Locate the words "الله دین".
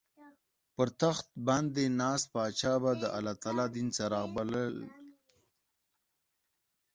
3.17-3.87